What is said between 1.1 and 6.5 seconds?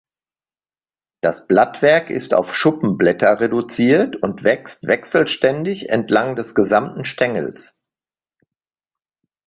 Das Blattwerk ist auf Schuppenblätter reduziert und wächst wechselständig entlang